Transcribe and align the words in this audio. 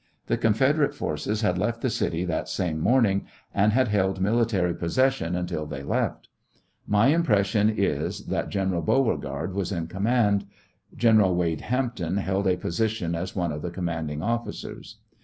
The 0.25 0.35
Confederate 0.35 0.95
forces 0.95 1.41
had 1.41 1.59
left 1.59 1.81
the 1.81 1.89
city 1.91 2.25
that 2.25 2.49
same 2.49 2.79
morning, 2.79 3.27
and 3.53 3.71
had 3.71 3.89
held 3.89 4.19
military 4.19 4.73
possession 4.73 5.35
until 5.35 5.67
they 5.67 5.83
left. 5.83 6.27
My 6.87 7.09
impression 7.09 7.69
is, 7.69 8.25
that 8.25 8.49
Gen. 8.49 8.71
Beaucegard 8.81 9.53
was 9.53 9.71
in 9.71 9.85
command. 9.85 10.47
Gen. 10.97 11.19
Wade 11.37 11.61
Hampton 11.61 12.17
held 12.17 12.47
a 12.47 12.57
posi 12.57 12.89
tion 12.89 13.13
as 13.13 13.35
one 13.35 13.51
of 13.51 13.61
the 13.61 13.69
commanding 13.69 14.23
officers. 14.23 14.97